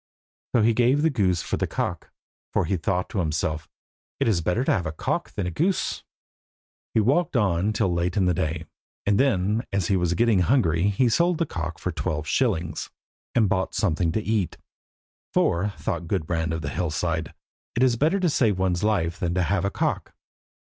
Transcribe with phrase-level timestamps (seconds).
[0.55, 2.09] So he gave the goose for the cock,
[2.51, 3.69] for he thought to himself
[4.19, 6.03] "It is better to have a cock than a goose."
[6.95, 8.65] He walked on till late in the day,
[9.05, 12.89] and then as he was getting hungry he sold the cock for twelve shillings,
[13.35, 14.57] and bought something to eat,
[15.35, 17.35] for, thought Gudbrand of the Hillside
[17.75, 20.15] "It is better to save one's life than have a cock."